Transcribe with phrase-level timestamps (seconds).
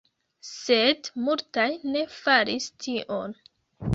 [0.51, 1.67] Sed multaj
[1.97, 3.37] ne faris tion.